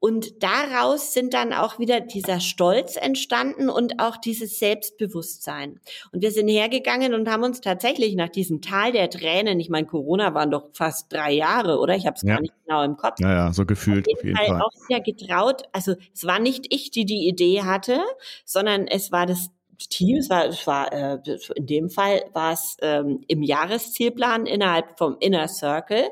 [0.00, 5.80] Und daraus sind dann auch wieder dieser Stolz entstanden und auch dieses Selbstbewusstsein.
[6.12, 9.86] Und wir sind hergegangen und haben uns tatsächlich nach diesem Tal der Tränen, ich meine,
[9.86, 11.96] Corona waren doch fast drei Jahre, oder?
[11.96, 12.34] Ich habe es ja.
[12.34, 13.18] gar nicht genau im Kopf.
[13.18, 14.62] Naja, so gefühlt auf jeden, auf jeden Fall.
[14.62, 15.62] Auch wieder getraut.
[15.72, 18.00] Also es war nicht ich, die die Idee hatte,
[18.44, 19.50] sondern es war das
[19.86, 21.18] Team, es war, es war äh,
[21.54, 26.08] in dem Fall war es ähm, im Jahreszielplan innerhalb vom Inner Circle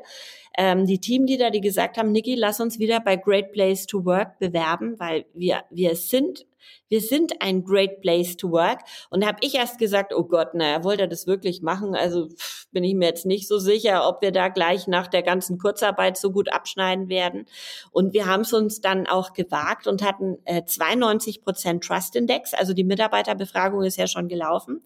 [0.57, 4.39] ähm, die Teamleader, die gesagt haben, Niki, lass uns wieder bei Great Place to Work
[4.39, 6.45] bewerben, weil wir, wir sind
[6.89, 8.79] wir sind ein great place to work.
[9.09, 11.95] Und habe ich erst gesagt, oh Gott, naja, wollte er das wirklich machen?
[11.95, 15.23] Also pff, bin ich mir jetzt nicht so sicher, ob wir da gleich nach der
[15.23, 17.45] ganzen Kurzarbeit so gut abschneiden werden.
[17.91, 22.53] Und wir haben es uns dann auch gewagt und hatten äh, 92 Prozent Trust Index.
[22.53, 24.83] Also die Mitarbeiterbefragung ist ja schon gelaufen.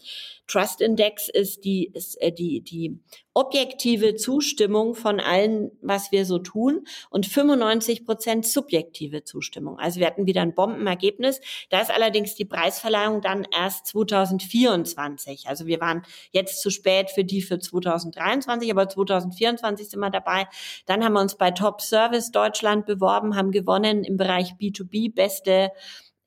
[0.47, 2.99] Trust Index ist die, ist, äh, die, die
[3.33, 9.79] objektive Zustimmung von allen, was wir so tun und 95 Prozent subjektive Zustimmung.
[9.79, 11.39] Also wir hatten wieder ein Bombenergebnis.
[11.69, 15.47] Da ist allerdings die Preisverleihung dann erst 2024.
[15.47, 20.47] Also wir waren jetzt zu spät für die für 2023, aber 2024 sind wir dabei.
[20.85, 25.71] Dann haben wir uns bei Top Service Deutschland beworben, haben gewonnen im Bereich B2B beste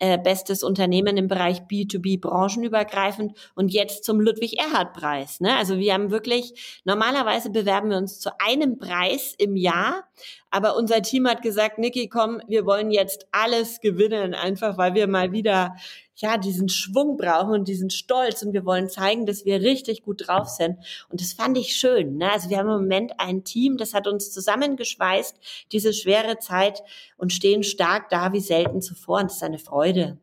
[0.05, 5.41] äh, bestes Unternehmen im Bereich B2B branchenübergreifend und jetzt zum Ludwig-Erhard-Preis.
[5.41, 5.57] Ne?
[5.57, 10.05] Also wir haben wirklich, normalerweise bewerben wir uns zu einem Preis im Jahr,
[10.51, 15.07] aber unser Team hat gesagt, Niki, komm, wir wollen jetzt alles gewinnen, einfach weil wir
[15.07, 15.75] mal wieder
[16.17, 20.27] ja, diesen Schwung brauchen und diesen Stolz und wir wollen zeigen, dass wir richtig gut
[20.27, 20.79] drauf sind.
[21.09, 22.19] Und das fand ich schön.
[22.19, 22.31] Ne?
[22.31, 25.37] Also wir haben im Moment ein Team, das hat uns zusammengeschweißt,
[25.73, 26.83] diese schwere Zeit
[27.17, 29.21] und stehen stark da wie selten zuvor.
[29.21, 30.19] Und das ist eine Freude.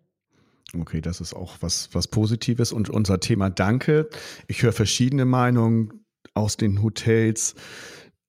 [0.79, 2.71] Okay, das ist auch was, was Positives.
[2.71, 4.09] Und unser Thema Danke.
[4.47, 7.55] Ich höre verschiedene Meinungen aus den Hotels.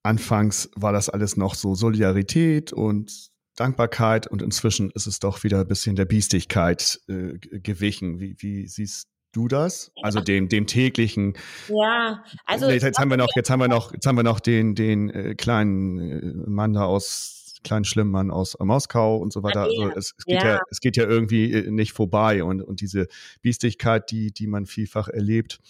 [0.02, 5.60] Anfangs war das alles noch so Solidarität und Dankbarkeit und inzwischen ist es doch wieder
[5.60, 8.18] ein bisschen der Biestigkeit äh, gewichen.
[8.18, 9.92] Wie, wie siehst du das?
[10.02, 11.34] Also dem, dem täglichen.
[11.68, 12.68] Ja, also.
[12.68, 15.10] Jetzt, jetzt haben wir noch, jetzt haben wir noch, jetzt haben wir noch den, den
[15.10, 19.62] äh, kleinen äh, Mann da aus, kleinen schlimmen Mann aus Moskau und so weiter.
[19.62, 20.54] Also es, es geht ja.
[20.54, 20.60] ja.
[20.70, 23.06] es geht ja irgendwie äh, nicht vorbei und, und diese
[23.40, 25.60] Biestigkeit, die, die man vielfach erlebt,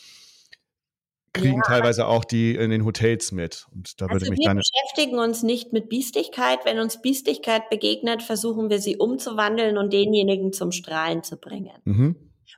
[1.32, 3.66] kriegen ja, teilweise auch die in den Hotels mit.
[3.74, 6.60] Und da würde also mich wir beschäftigen uns nicht mit Biestigkeit.
[6.64, 11.76] Wenn uns Biestigkeit begegnet, versuchen wir sie umzuwandeln und denjenigen zum Strahlen zu bringen.
[11.84, 12.16] Mhm.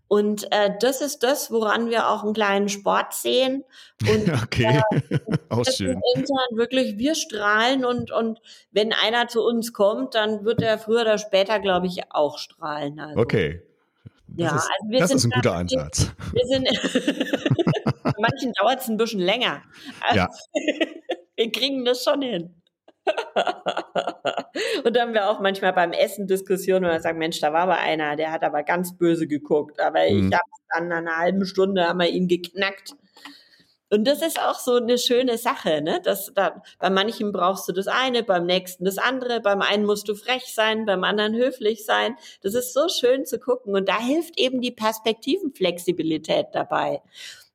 [0.09, 3.65] Und äh, das ist das, woran wir auch einen kleinen Sport sehen.
[4.09, 6.01] Und, okay, äh, auch schön.
[6.15, 11.03] Intern wirklich, wir strahlen und, und wenn einer zu uns kommt, dann wird er früher
[11.03, 13.01] oder später, glaube ich, auch strahlen.
[13.01, 13.21] Also.
[13.21, 13.63] Okay.
[14.27, 16.11] Das ja, ist, also das ist ein guter Einsatz.
[16.33, 16.69] Wir sind
[18.19, 19.63] manchen dauert es ein bisschen länger.
[20.01, 20.29] Also, ja.
[21.37, 22.63] wir kriegen das schon hin.
[24.85, 27.63] und dann haben wir auch manchmal beim Essen Diskussionen, wo wir sagen, Mensch, da war
[27.63, 29.81] aber einer, der hat aber ganz böse geguckt.
[29.81, 30.29] Aber mhm.
[30.29, 32.95] ich habe dann nach einer halben Stunde haben wir ihn geknackt.
[33.91, 36.01] Und das ist auch so eine schöne Sache, ne?
[36.03, 40.09] Das, da, bei manchen brauchst du das eine, beim nächsten das andere, beim einen musst
[40.09, 42.17] du frech sein, beim anderen höflich sein.
[42.43, 43.77] Das ist so schön zu gucken.
[43.77, 47.03] Und da hilft eben die Perspektivenflexibilität dabei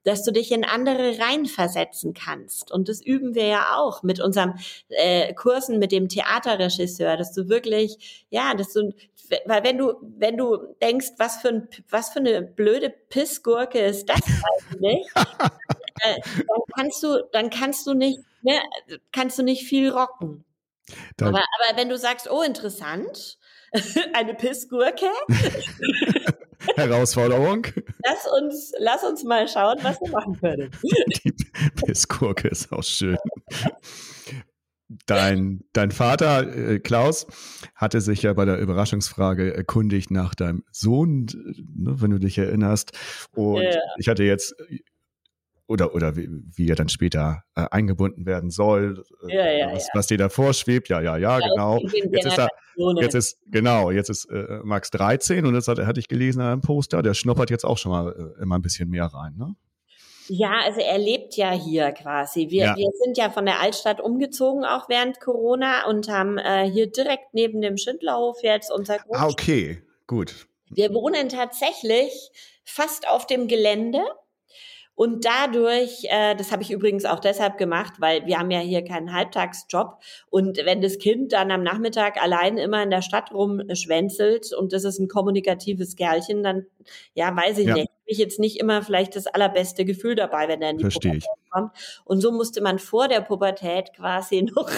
[0.03, 2.71] dass du dich in andere reinversetzen kannst.
[2.71, 4.55] Und das üben wir ja auch mit unserem
[4.89, 8.93] äh, Kursen mit dem Theaterregisseur, dass du wirklich, ja, dass du,
[9.45, 14.09] weil wenn du, wenn du denkst, was für ein, was für eine blöde Pissgurke ist
[14.09, 14.21] das
[14.71, 18.59] eigentlich, äh, dann kannst du, dann kannst du nicht, ne,
[19.11, 20.45] kannst du nicht viel rocken.
[21.21, 23.37] aber, aber wenn du sagst, oh, interessant,
[24.13, 25.07] eine Pissgurke.
[26.75, 27.67] Herausforderung.
[28.05, 30.71] Lass uns, lass uns mal schauen, was wir machen können.
[31.23, 31.33] Die
[31.75, 33.17] Pissgurke ist auch schön.
[35.05, 37.27] Dein, dein Vater, äh, Klaus,
[37.75, 41.27] hatte sich ja bei der Überraschungsfrage erkundigt nach deinem Sohn,
[41.75, 42.91] ne, wenn du dich erinnerst.
[43.35, 43.79] Und ja.
[43.97, 44.55] ich hatte jetzt
[45.69, 49.83] oder, oder wie, wie er dann später äh, eingebunden werden soll, äh, ja, ja, was,
[49.83, 49.89] ja.
[49.93, 50.89] was dir da vorschwebt.
[50.89, 51.79] Ja, ja, ja, genau.
[51.79, 52.49] Jetzt ist, er,
[52.99, 56.47] jetzt ist, genau, jetzt ist äh, Max 13 und das hat, hatte ich gelesen in
[56.47, 59.55] einem Poster, der schnuppert jetzt auch schon mal äh, immer ein bisschen mehr rein, ne?
[60.31, 62.49] Ja, also er lebt ja hier quasi.
[62.49, 62.75] Wir, ja.
[62.75, 67.33] wir sind ja von der Altstadt umgezogen, auch während Corona, und haben äh, hier direkt
[67.33, 69.21] neben dem Schindlerhof jetzt unser Grundstück.
[69.21, 70.47] Ah, okay, gut.
[70.69, 72.31] Wir wohnen tatsächlich
[72.63, 74.03] fast auf dem Gelände.
[74.99, 78.83] Und dadurch, äh, das habe ich übrigens auch deshalb gemacht, weil wir haben ja hier
[78.83, 79.97] keinen Halbtagsjob.
[80.29, 84.83] Und wenn das Kind dann am Nachmittag allein immer in der Stadt rumschwänzelt und das
[84.83, 86.65] ist ein kommunikatives Kerlchen, dann,
[87.13, 87.75] ja, weiß ich ja.
[87.75, 90.83] nicht, habe ich jetzt nicht immer vielleicht das allerbeste Gefühl dabei, wenn er in die
[90.83, 91.49] Verstehe Pubertät ich.
[91.49, 91.71] kommt.
[92.03, 94.69] Und so musste man vor der Pubertät quasi noch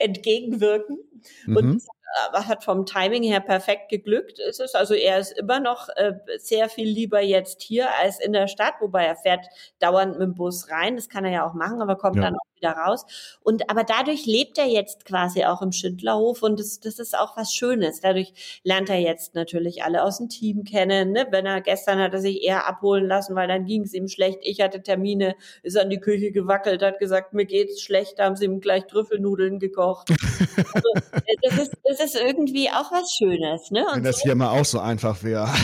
[0.00, 0.98] entgegenwirken.
[1.46, 1.56] Mhm.
[1.56, 4.38] Und äh, hat vom Timing her perfekt geglückt.
[4.38, 8.32] Ist es also er ist immer noch äh, sehr viel lieber jetzt hier als in
[8.32, 9.46] der Stadt, wobei er fährt
[9.80, 10.96] dauernd mit dem Bus rein.
[10.96, 12.22] Das kann er ja auch machen, aber kommt ja.
[12.22, 13.04] dann auch wieder raus.
[13.42, 17.36] Und aber dadurch lebt er jetzt quasi auch im Schindlerhof und das, das ist auch
[17.36, 18.00] was Schönes.
[18.00, 21.12] Dadurch lernt er jetzt natürlich alle aus dem Team kennen.
[21.12, 21.26] Ne?
[21.30, 24.38] Wenn er gestern hat er sich eher abholen lassen, weil dann ging es ihm schlecht.
[24.42, 28.36] Ich hatte Termine, ist an die Küche gewackelt, hat gesagt, mir geht's schlecht, da haben
[28.36, 30.10] sie ihm gleich Trüffelnudeln gekocht.
[30.10, 33.70] also, äh, das, ist, das ist irgendwie auch was Schönes.
[33.70, 33.84] Ne?
[33.86, 35.48] Und Wenn das so hier mal auch so einfach wäre.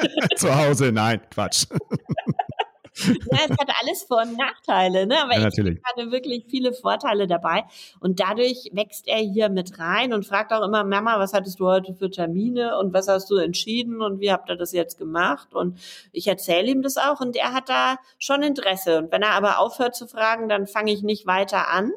[0.36, 1.66] Zu Hause, nein, Quatsch
[3.06, 5.22] ja, es hat alles Vor- und Nachteile, ne?
[5.22, 7.64] Aber ja, ich hatte wirklich viele Vorteile dabei.
[8.00, 11.66] Und dadurch wächst er hier mit rein und fragt auch immer, Mama, was hattest du
[11.66, 15.54] heute für Termine und was hast du entschieden und wie habt ihr das jetzt gemacht?
[15.54, 15.78] Und
[16.12, 18.98] ich erzähle ihm das auch und er hat da schon Interesse.
[18.98, 21.92] Und wenn er aber aufhört zu fragen, dann fange ich nicht weiter an.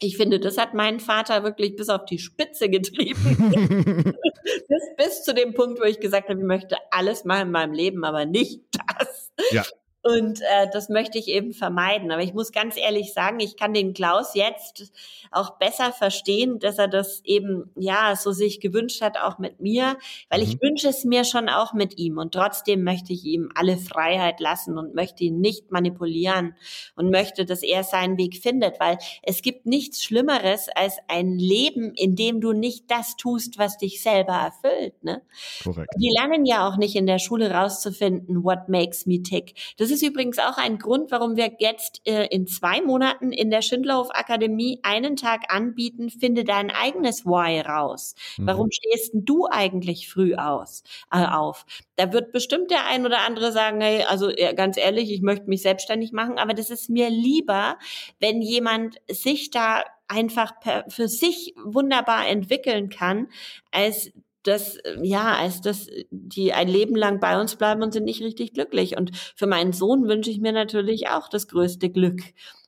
[0.00, 4.14] Ich finde, das hat meinen Vater wirklich bis auf die Spitze getrieben.
[4.68, 7.72] bis, bis zu dem Punkt, wo ich gesagt habe, ich möchte alles mal in meinem
[7.72, 9.32] Leben, aber nicht das.
[9.50, 9.64] Ja.
[10.04, 12.12] Und äh, das möchte ich eben vermeiden.
[12.12, 14.92] Aber ich muss ganz ehrlich sagen, ich kann den Klaus jetzt
[15.30, 19.96] auch besser verstehen, dass er das eben ja so sich gewünscht hat, auch mit mir,
[20.28, 20.46] weil mhm.
[20.46, 22.18] ich wünsche es mir schon auch mit ihm.
[22.18, 26.54] Und trotzdem möchte ich ihm alle Freiheit lassen und möchte ihn nicht manipulieren
[26.96, 31.94] und möchte, dass er seinen Weg findet, weil es gibt nichts Schlimmeres als ein Leben,
[31.94, 35.02] in dem du nicht das tust, was dich selber erfüllt.
[35.02, 35.22] Ne?
[35.62, 35.94] Korrekt.
[35.96, 39.54] Die lernen ja auch nicht in der Schule rauszufinden, what makes me tick.
[39.78, 43.62] Das ist übrigens auch ein Grund, warum wir jetzt äh, in zwei Monaten in der
[43.62, 48.14] Schindlerhof Akademie einen Tag anbieten, finde dein eigenes Why raus.
[48.36, 48.46] Mhm.
[48.46, 51.64] Warum stehst du eigentlich früh aus, äh, auf?
[51.96, 55.62] Da wird bestimmt der ein oder andere sagen, hey, also ganz ehrlich, ich möchte mich
[55.62, 57.78] selbstständig machen, aber das ist mir lieber,
[58.18, 60.52] wenn jemand sich da einfach
[60.88, 63.28] für sich wunderbar entwickeln kann,
[63.70, 64.12] als
[64.44, 68.52] dass, ja, als dass die ein Leben lang bei uns bleiben und sind nicht richtig
[68.52, 68.96] glücklich.
[68.96, 72.20] Und für meinen Sohn wünsche ich mir natürlich auch das größte Glück.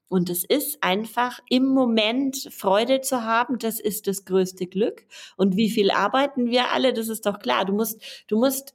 [0.08, 5.04] Und es ist einfach im Moment Freude zu haben, das ist das größte Glück.
[5.36, 7.64] Und wie viel arbeiten wir alle, das ist doch klar.
[7.64, 8.72] Du musst, du musst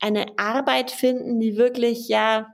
[0.00, 2.52] eine Arbeit finden, die wirklich ja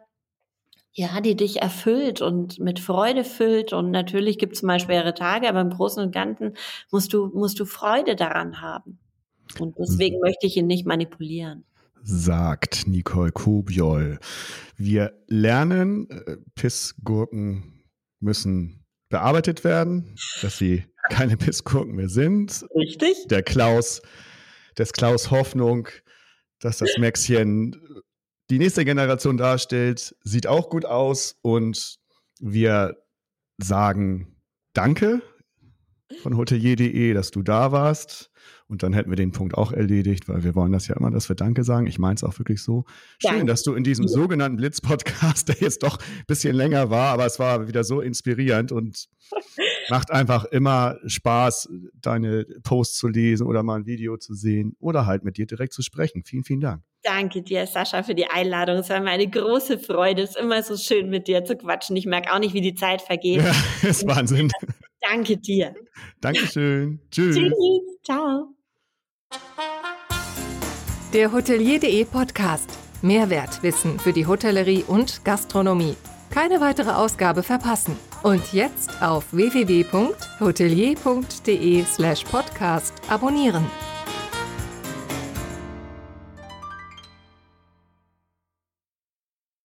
[0.99, 3.73] ja, die dich erfüllt und mit Freude füllt.
[3.73, 6.57] Und natürlich gibt es mal schwere Tage, aber im Großen und Ganzen
[6.91, 8.99] musst du, musst du Freude daran haben.
[9.59, 11.65] Und deswegen möchte ich ihn nicht manipulieren.
[12.03, 14.19] Sagt Nicole Kobiol.
[14.77, 17.85] Wir lernen, äh, Pissgurken
[18.21, 22.65] müssen bearbeitet werden, dass sie keine Pissgurken mehr sind.
[22.75, 23.27] Richtig.
[23.29, 24.03] Der Klaus,
[24.77, 25.89] des Klaus Hoffnung,
[26.61, 27.77] dass das Maxchen
[28.51, 31.99] die nächste Generation darstellt, sieht auch gut aus und
[32.41, 32.97] wir
[33.59, 34.37] sagen
[34.73, 35.23] Danke
[36.23, 38.31] von hotelier.de, dass du da warst.
[38.67, 41.29] Und dann hätten wir den Punkt auch erledigt, weil wir wollen das ja immer, dass
[41.29, 41.87] wir Danke sagen.
[41.87, 42.85] Ich meine es auch wirklich so.
[43.19, 43.47] Schön, Danke.
[43.47, 47.39] dass du in diesem sogenannten Blitz-Podcast, der jetzt doch ein bisschen länger war, aber es
[47.39, 49.09] war wieder so inspirierend und
[49.91, 55.07] macht einfach immer Spaß, deine Posts zu lesen oder mal ein Video zu sehen oder
[55.07, 56.25] halt mit dir direkt zu sprechen.
[56.25, 56.83] Vielen, vielen Dank.
[57.03, 58.77] Danke dir, Sascha, für die Einladung.
[58.77, 60.23] Es war mir eine große Freude.
[60.23, 61.97] Es ist immer so schön, mit dir zu quatschen.
[61.97, 63.43] Ich merke auch nicht, wie die Zeit vergeht.
[63.43, 63.55] Ja,
[63.89, 64.51] ist Wahnsinn.
[65.09, 65.75] Danke dir.
[66.21, 67.01] Dankeschön.
[67.11, 67.37] Tschüss.
[67.37, 67.53] Tschüss.
[68.05, 68.55] Ciao.
[71.13, 72.71] Der Hotelier.de Podcast.
[73.01, 75.97] Mehrwertwissen für die Hotellerie und Gastronomie.
[76.31, 77.97] Keine weitere Ausgabe verpassen.
[78.23, 83.65] Und jetzt auf www.hotelier.de slash podcast abonnieren.